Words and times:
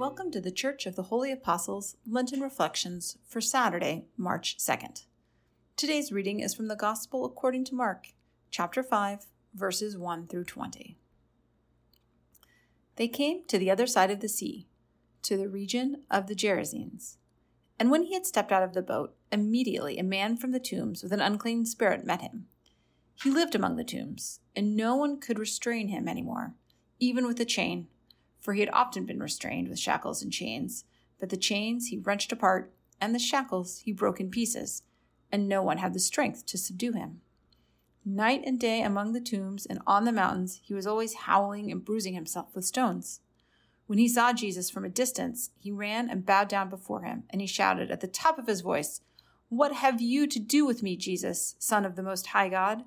Welcome 0.00 0.30
to 0.30 0.40
the 0.40 0.50
Church 0.50 0.86
of 0.86 0.96
the 0.96 1.02
Holy 1.02 1.30
Apostles 1.30 1.98
Lenten 2.08 2.40
Reflections 2.40 3.18
for 3.28 3.42
Saturday, 3.42 4.06
March 4.16 4.56
2nd. 4.56 5.04
Today's 5.76 6.10
reading 6.10 6.40
is 6.40 6.54
from 6.54 6.68
the 6.68 6.74
Gospel 6.74 7.26
according 7.26 7.66
to 7.66 7.74
Mark, 7.74 8.06
chapter 8.50 8.82
5, 8.82 9.26
verses 9.52 9.98
1 9.98 10.26
through 10.26 10.44
20. 10.44 10.96
They 12.96 13.08
came 13.08 13.42
to 13.48 13.58
the 13.58 13.70
other 13.70 13.86
side 13.86 14.10
of 14.10 14.20
the 14.20 14.28
sea, 14.30 14.66
to 15.20 15.36
the 15.36 15.50
region 15.50 16.04
of 16.10 16.28
the 16.28 16.34
Gerasenes. 16.34 17.18
And 17.78 17.90
when 17.90 18.04
he 18.04 18.14
had 18.14 18.24
stepped 18.24 18.52
out 18.52 18.62
of 18.62 18.72
the 18.72 18.80
boat, 18.80 19.14
immediately 19.30 19.98
a 19.98 20.02
man 20.02 20.38
from 20.38 20.52
the 20.52 20.60
tombs 20.60 21.02
with 21.02 21.12
an 21.12 21.20
unclean 21.20 21.66
spirit 21.66 22.06
met 22.06 22.22
him. 22.22 22.46
He 23.22 23.30
lived 23.30 23.54
among 23.54 23.76
the 23.76 23.84
tombs, 23.84 24.40
and 24.56 24.74
no 24.74 24.96
one 24.96 25.20
could 25.20 25.38
restrain 25.38 25.88
him 25.88 26.08
any 26.08 26.22
more, 26.22 26.54
even 26.98 27.26
with 27.26 27.38
a 27.38 27.44
chain, 27.44 27.88
for 28.40 28.54
he 28.54 28.60
had 28.60 28.70
often 28.72 29.04
been 29.04 29.20
restrained 29.20 29.68
with 29.68 29.78
shackles 29.78 30.22
and 30.22 30.32
chains. 30.32 30.84
But 31.18 31.28
the 31.28 31.36
chains 31.36 31.88
he 31.88 31.98
wrenched 31.98 32.32
apart, 32.32 32.72
and 33.00 33.14
the 33.14 33.18
shackles 33.18 33.78
he 33.80 33.92
broke 33.92 34.20
in 34.20 34.30
pieces, 34.30 34.82
and 35.30 35.48
no 35.48 35.62
one 35.62 35.78
had 35.78 35.94
the 35.94 36.00
strength 36.00 36.46
to 36.46 36.58
subdue 36.58 36.92
him. 36.92 37.20
Night 38.04 38.42
and 38.46 38.58
day 38.58 38.82
among 38.82 39.12
the 39.12 39.20
tombs 39.20 39.66
and 39.66 39.80
on 39.86 40.04
the 40.04 40.12
mountains, 40.12 40.60
he 40.62 40.74
was 40.74 40.86
always 40.86 41.14
howling 41.14 41.70
and 41.70 41.84
bruising 41.84 42.14
himself 42.14 42.54
with 42.54 42.64
stones. 42.64 43.20
When 43.86 43.98
he 43.98 44.08
saw 44.08 44.32
Jesus 44.32 44.70
from 44.70 44.84
a 44.84 44.88
distance, 44.88 45.50
he 45.58 45.70
ran 45.70 46.08
and 46.08 46.24
bowed 46.24 46.48
down 46.48 46.70
before 46.70 47.02
him, 47.02 47.24
and 47.28 47.40
he 47.40 47.46
shouted 47.46 47.90
at 47.90 48.00
the 48.00 48.06
top 48.06 48.38
of 48.38 48.46
his 48.46 48.62
voice, 48.62 49.02
What 49.48 49.72
have 49.74 50.00
you 50.00 50.26
to 50.28 50.38
do 50.38 50.64
with 50.64 50.82
me, 50.82 50.96
Jesus, 50.96 51.56
Son 51.58 51.84
of 51.84 51.96
the 51.96 52.02
Most 52.02 52.28
High 52.28 52.48
God? 52.48 52.84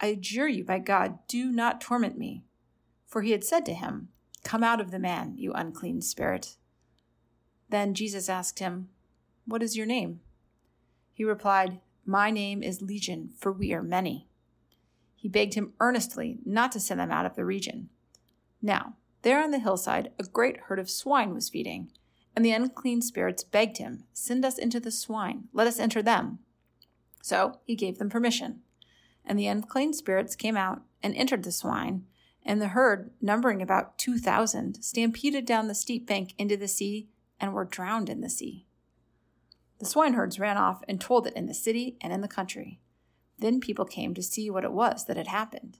I 0.00 0.06
adjure 0.06 0.48
you 0.48 0.64
by 0.64 0.78
God, 0.78 1.18
do 1.28 1.52
not 1.52 1.80
torment 1.80 2.16
me. 2.18 2.42
For 3.06 3.22
he 3.22 3.32
had 3.32 3.44
said 3.44 3.66
to 3.66 3.74
him, 3.74 4.08
Come 4.44 4.64
out 4.64 4.80
of 4.80 4.90
the 4.90 4.98
man, 4.98 5.34
you 5.36 5.52
unclean 5.52 6.00
spirit. 6.00 6.56
Then 7.68 7.94
Jesus 7.94 8.28
asked 8.28 8.58
him, 8.58 8.88
What 9.44 9.62
is 9.62 9.76
your 9.76 9.86
name? 9.86 10.20
He 11.12 11.24
replied, 11.24 11.80
My 12.04 12.30
name 12.30 12.62
is 12.62 12.82
Legion, 12.82 13.30
for 13.38 13.52
we 13.52 13.72
are 13.72 13.82
many. 13.82 14.26
He 15.14 15.28
begged 15.28 15.54
him 15.54 15.74
earnestly 15.80 16.38
not 16.44 16.72
to 16.72 16.80
send 16.80 16.98
them 16.98 17.10
out 17.10 17.26
of 17.26 17.36
the 17.36 17.44
region. 17.44 17.90
Now, 18.62 18.94
there 19.22 19.42
on 19.42 19.50
the 19.50 19.58
hillside, 19.58 20.12
a 20.18 20.24
great 20.24 20.58
herd 20.64 20.78
of 20.78 20.88
swine 20.88 21.34
was 21.34 21.50
feeding, 21.50 21.90
and 22.34 22.44
the 22.44 22.52
unclean 22.52 23.02
spirits 23.02 23.44
begged 23.44 23.76
him, 23.76 24.04
Send 24.14 24.44
us 24.44 24.56
into 24.56 24.80
the 24.80 24.90
swine, 24.90 25.48
let 25.52 25.66
us 25.66 25.78
enter 25.78 26.02
them. 26.02 26.38
So 27.22 27.58
he 27.64 27.76
gave 27.76 27.98
them 27.98 28.08
permission. 28.08 28.60
And 29.24 29.38
the 29.38 29.46
unclean 29.46 29.92
spirits 29.92 30.34
came 30.34 30.56
out 30.56 30.82
and 31.02 31.14
entered 31.14 31.42
the 31.42 31.52
swine, 31.52 32.06
and 32.44 32.60
the 32.60 32.68
herd, 32.68 33.10
numbering 33.20 33.60
about 33.60 33.98
two 33.98 34.18
thousand, 34.18 34.82
stampeded 34.82 35.44
down 35.44 35.68
the 35.68 35.74
steep 35.74 36.06
bank 36.06 36.34
into 36.38 36.56
the 36.56 36.68
sea 36.68 37.08
and 37.38 37.52
were 37.52 37.64
drowned 37.64 38.08
in 38.08 38.20
the 38.20 38.30
sea. 38.30 38.66
The 39.78 39.86
swineherds 39.86 40.38
ran 40.38 40.56
off 40.56 40.82
and 40.88 41.00
told 41.00 41.26
it 41.26 41.34
in 41.34 41.46
the 41.46 41.54
city 41.54 41.96
and 42.00 42.12
in 42.12 42.20
the 42.20 42.28
country. 42.28 42.80
Then 43.38 43.60
people 43.60 43.86
came 43.86 44.12
to 44.14 44.22
see 44.22 44.50
what 44.50 44.64
it 44.64 44.72
was 44.72 45.06
that 45.06 45.16
had 45.16 45.28
happened. 45.28 45.78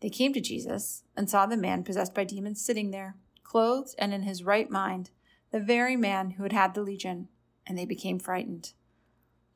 They 0.00 0.08
came 0.08 0.32
to 0.32 0.40
Jesus 0.40 1.02
and 1.16 1.28
saw 1.28 1.46
the 1.46 1.56
man 1.56 1.84
possessed 1.84 2.14
by 2.14 2.24
demons 2.24 2.64
sitting 2.64 2.90
there, 2.90 3.16
clothed 3.42 3.94
and 3.98 4.14
in 4.14 4.22
his 4.22 4.42
right 4.42 4.70
mind, 4.70 5.10
the 5.50 5.60
very 5.60 5.96
man 5.96 6.32
who 6.32 6.42
had 6.42 6.52
had 6.52 6.74
the 6.74 6.82
legion, 6.82 7.28
and 7.66 7.76
they 7.78 7.84
became 7.84 8.18
frightened. 8.18 8.72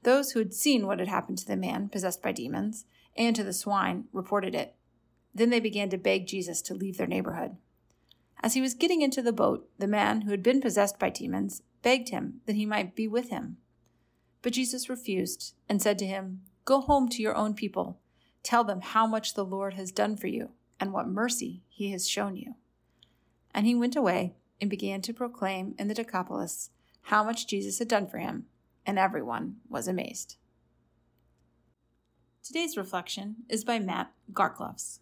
Those 0.02 0.30
who 0.30 0.38
had 0.38 0.54
seen 0.54 0.86
what 0.86 1.00
had 1.00 1.08
happened 1.08 1.38
to 1.38 1.46
the 1.46 1.56
man 1.56 1.88
possessed 1.88 2.22
by 2.22 2.32
demons 2.32 2.84
and 3.16 3.34
to 3.34 3.42
the 3.42 3.52
swine 3.52 4.04
reported 4.12 4.54
it. 4.54 4.74
Then 5.38 5.50
they 5.50 5.60
began 5.60 5.88
to 5.90 5.98
beg 5.98 6.26
Jesus 6.26 6.60
to 6.62 6.74
leave 6.74 6.96
their 6.96 7.06
neighborhood. 7.06 7.56
As 8.42 8.54
he 8.54 8.60
was 8.60 8.74
getting 8.74 9.02
into 9.02 9.22
the 9.22 9.32
boat, 9.32 9.68
the 9.78 9.86
man 9.86 10.22
who 10.22 10.30
had 10.30 10.42
been 10.42 10.60
possessed 10.60 10.98
by 10.98 11.10
demons 11.10 11.62
begged 11.82 12.10
him 12.10 12.40
that 12.46 12.56
he 12.56 12.66
might 12.66 12.94
be 12.94 13.08
with 13.08 13.30
him. 13.30 13.56
But 14.42 14.52
Jesus 14.52 14.88
refused 14.88 15.54
and 15.68 15.82
said 15.82 15.98
to 15.98 16.06
him, 16.06 16.42
Go 16.64 16.80
home 16.80 17.08
to 17.08 17.22
your 17.22 17.34
own 17.34 17.54
people 17.54 17.98
Tell 18.42 18.64
them 18.64 18.80
how 18.80 19.06
much 19.06 19.34
the 19.34 19.44
Lord 19.44 19.74
has 19.74 19.92
done 19.92 20.16
for 20.16 20.26
you 20.26 20.50
and 20.80 20.92
what 20.92 21.08
mercy 21.08 21.62
he 21.68 21.90
has 21.90 22.08
shown 22.08 22.36
you. 22.36 22.54
And 23.52 23.66
he 23.66 23.74
went 23.74 23.96
away 23.96 24.36
and 24.60 24.70
began 24.70 25.02
to 25.02 25.12
proclaim 25.12 25.74
in 25.78 25.88
the 25.88 25.94
Decapolis 25.94 26.70
how 27.02 27.24
much 27.24 27.46
Jesus 27.46 27.78
had 27.78 27.88
done 27.88 28.06
for 28.06 28.18
him, 28.18 28.46
and 28.86 28.98
everyone 28.98 29.56
was 29.68 29.88
amazed. 29.88 30.36
Today's 32.42 32.76
reflection 32.76 33.36
is 33.48 33.64
by 33.64 33.78
Matt 33.78 34.12
Garkloves. 34.32 35.00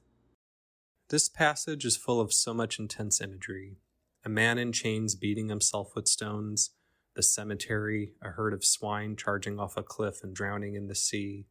This 1.09 1.29
passage 1.29 1.85
is 1.85 1.97
full 1.97 2.21
of 2.21 2.33
so 2.33 2.53
much 2.53 2.81
intense 2.81 3.21
imagery 3.21 3.77
a 4.25 4.29
man 4.29 4.59
in 4.59 4.73
chains 4.73 5.15
beating 5.15 5.49
himself 5.49 5.95
with 5.95 6.09
stones, 6.09 6.71
the 7.15 7.23
cemetery, 7.23 8.15
a 8.21 8.31
herd 8.31 8.53
of 8.53 8.65
swine 8.65 9.15
charging 9.15 9.61
off 9.61 9.77
a 9.77 9.85
cliff 9.85 10.25
and 10.25 10.35
drowning 10.35 10.75
in 10.75 10.89
the 10.89 10.97
sea, 10.97 11.47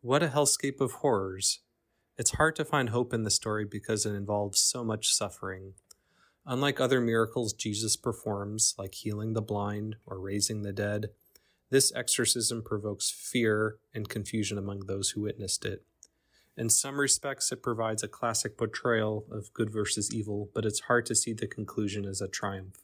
what 0.00 0.22
a 0.22 0.28
hellscape 0.28 0.80
of 0.80 0.92
horrors. 0.92 1.60
It's 2.16 2.36
hard 2.36 2.56
to 2.56 2.64
find 2.64 2.88
hope 2.88 3.12
in 3.12 3.24
the 3.24 3.30
story 3.30 3.66
because 3.66 4.06
it 4.06 4.14
involves 4.14 4.58
so 4.58 4.82
much 4.82 5.12
suffering. 5.12 5.74
Unlike 6.46 6.80
other 6.80 7.00
miracles 7.02 7.52
Jesus 7.52 7.94
performs, 7.94 8.74
like 8.78 8.94
healing 8.94 9.34
the 9.34 9.42
blind 9.42 9.96
or 10.06 10.18
raising 10.18 10.62
the 10.62 10.72
dead, 10.72 11.10
this 11.68 11.92
exorcism 11.94 12.62
provokes 12.62 13.10
fear 13.10 13.76
and 13.92 14.08
confusion 14.08 14.56
among 14.56 14.86
those 14.86 15.10
who 15.10 15.20
witnessed 15.20 15.66
it. 15.66 15.84
In 16.58 16.68
some 16.68 16.98
respects, 16.98 17.52
it 17.52 17.62
provides 17.62 18.02
a 18.02 18.08
classic 18.08 18.58
portrayal 18.58 19.24
of 19.30 19.54
good 19.54 19.70
versus 19.70 20.12
evil, 20.12 20.50
but 20.52 20.66
it's 20.66 20.80
hard 20.80 21.06
to 21.06 21.14
see 21.14 21.32
the 21.32 21.46
conclusion 21.46 22.04
as 22.04 22.20
a 22.20 22.26
triumph. 22.26 22.82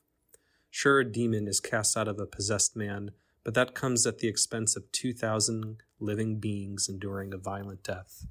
Sure, 0.71 1.01
a 1.01 1.05
demon 1.05 1.49
is 1.49 1.59
cast 1.59 1.97
out 1.97 2.07
of 2.07 2.21
a 2.21 2.27
possessed 2.27 2.77
man, 2.77 3.11
but 3.43 3.55
that 3.55 3.75
comes 3.75 4.07
at 4.07 4.19
the 4.19 4.29
expense 4.29 4.77
of 4.77 4.93
2,000 4.93 5.83
living 5.99 6.39
beings 6.39 6.89
enduring 6.89 7.35
a 7.35 7.37
violent 7.37 7.83
death. 7.83 8.27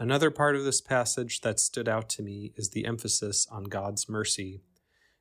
Another 0.00 0.32
part 0.32 0.56
of 0.56 0.64
this 0.64 0.80
passage 0.80 1.42
that 1.42 1.60
stood 1.60 1.88
out 1.88 2.08
to 2.10 2.22
me 2.22 2.52
is 2.56 2.70
the 2.70 2.86
emphasis 2.86 3.46
on 3.52 3.64
God's 3.64 4.08
mercy. 4.08 4.62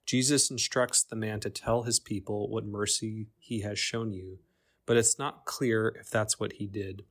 Jesus 0.07 0.49
instructs 0.49 1.03
the 1.03 1.15
man 1.15 1.39
to 1.41 1.51
tell 1.51 1.83
his 1.83 1.99
people 1.99 2.49
what 2.49 2.65
mercy 2.65 3.27
he 3.37 3.61
has 3.61 3.77
shown 3.77 4.11
you, 4.11 4.39
but 4.87 4.97
it's 4.97 5.19
not 5.19 5.45
clear 5.45 5.95
if 5.99 6.09
that's 6.09 6.39
what 6.39 6.53
he 6.53 6.65
did. 6.65 7.03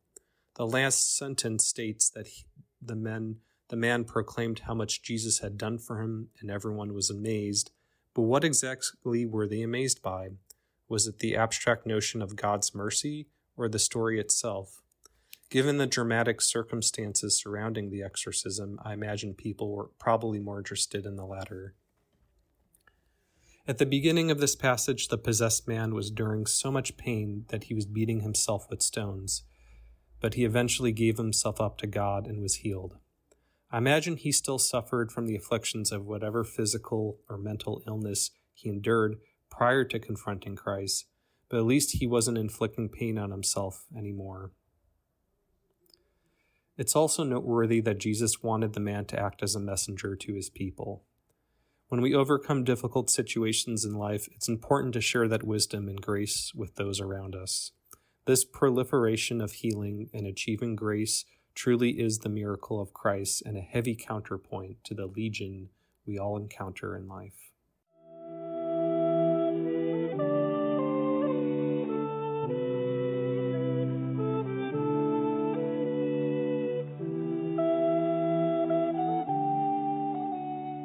The 0.54 0.66
last 0.66 1.16
sentence 1.16 1.66
states 1.66 2.10
that 2.10 2.26
he, 2.26 2.44
the 2.80 2.96
men 2.96 3.36
the 3.72 3.76
man 3.76 4.04
proclaimed 4.04 4.58
how 4.60 4.74
much 4.74 5.02
Jesus 5.02 5.38
had 5.38 5.56
done 5.56 5.78
for 5.78 6.02
him 6.02 6.28
and 6.40 6.50
everyone 6.50 6.92
was 6.92 7.08
amazed, 7.08 7.70
but 8.12 8.22
what 8.22 8.44
exactly 8.44 9.24
were 9.24 9.46
they 9.46 9.62
amazed 9.62 10.02
by? 10.02 10.32
Was 10.90 11.06
it 11.06 11.20
the 11.20 11.36
abstract 11.36 11.86
notion 11.86 12.20
of 12.20 12.36
God's 12.36 12.74
mercy 12.74 13.28
or 13.56 13.70
the 13.70 13.78
story 13.78 14.20
itself? 14.20 14.82
Given 15.48 15.78
the 15.78 15.86
dramatic 15.86 16.42
circumstances 16.42 17.38
surrounding 17.38 17.88
the 17.88 18.02
exorcism, 18.02 18.78
I 18.84 18.92
imagine 18.92 19.32
people 19.32 19.70
were 19.70 19.88
probably 19.98 20.38
more 20.38 20.58
interested 20.58 21.06
in 21.06 21.16
the 21.16 21.24
latter. 21.24 21.74
At 23.66 23.78
the 23.78 23.86
beginning 23.86 24.30
of 24.30 24.38
this 24.38 24.54
passage, 24.54 25.08
the 25.08 25.16
possessed 25.16 25.66
man 25.66 25.94
was 25.94 26.10
enduring 26.10 26.44
so 26.44 26.70
much 26.70 26.98
pain 26.98 27.46
that 27.48 27.64
he 27.64 27.74
was 27.74 27.86
beating 27.86 28.20
himself 28.20 28.68
with 28.68 28.82
stones, 28.82 29.44
but 30.22 30.34
he 30.34 30.44
eventually 30.44 30.92
gave 30.92 31.18
himself 31.18 31.60
up 31.60 31.76
to 31.78 31.86
God 31.86 32.26
and 32.26 32.40
was 32.40 32.56
healed. 32.56 32.96
I 33.72 33.78
imagine 33.78 34.16
he 34.16 34.30
still 34.30 34.58
suffered 34.58 35.10
from 35.10 35.26
the 35.26 35.34
afflictions 35.34 35.90
of 35.90 36.06
whatever 36.06 36.44
physical 36.44 37.18
or 37.28 37.36
mental 37.36 37.82
illness 37.86 38.30
he 38.54 38.68
endured 38.68 39.16
prior 39.50 39.84
to 39.84 39.98
confronting 39.98 40.54
Christ, 40.54 41.06
but 41.48 41.56
at 41.58 41.64
least 41.64 41.96
he 41.96 42.06
wasn't 42.06 42.38
inflicting 42.38 42.88
pain 42.88 43.18
on 43.18 43.32
himself 43.32 43.84
anymore. 43.96 44.52
It's 46.78 46.96
also 46.96 47.24
noteworthy 47.24 47.80
that 47.80 47.98
Jesus 47.98 48.42
wanted 48.42 48.74
the 48.74 48.80
man 48.80 49.04
to 49.06 49.18
act 49.18 49.42
as 49.42 49.54
a 49.54 49.60
messenger 49.60 50.14
to 50.14 50.34
his 50.34 50.48
people. 50.48 51.02
When 51.88 52.00
we 52.00 52.14
overcome 52.14 52.64
difficult 52.64 53.10
situations 53.10 53.84
in 53.84 53.94
life, 53.94 54.28
it's 54.32 54.48
important 54.48 54.94
to 54.94 55.00
share 55.00 55.28
that 55.28 55.44
wisdom 55.44 55.88
and 55.88 56.00
grace 56.00 56.52
with 56.54 56.76
those 56.76 57.00
around 57.00 57.34
us. 57.34 57.72
This 58.24 58.44
proliferation 58.44 59.40
of 59.40 59.50
healing 59.50 60.08
and 60.14 60.28
achieving 60.28 60.76
grace 60.76 61.24
truly 61.56 62.00
is 62.00 62.20
the 62.20 62.28
miracle 62.28 62.80
of 62.80 62.94
Christ 62.94 63.42
and 63.44 63.56
a 63.56 63.60
heavy 63.60 63.96
counterpoint 63.96 64.84
to 64.84 64.94
the 64.94 65.06
legion 65.06 65.70
we 66.06 66.18
all 66.18 66.36
encounter 66.36 66.94
in 66.94 67.08
life. 67.08 67.50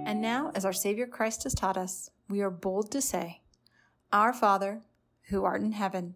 And 0.08 0.24
now, 0.24 0.52
as 0.56 0.66
our 0.66 0.74
Savior 0.74 1.06
Christ 1.06 1.44
has 1.44 1.54
taught 1.54 1.78
us, 1.78 2.10
we 2.28 2.42
are 2.42 2.50
bold 2.50 2.90
to 2.94 3.02
say, 3.02 3.42
Our 4.12 4.34
Father, 4.34 4.82
who 5.30 5.44
art 5.44 5.62
in 5.62 5.74
heaven, 5.74 6.16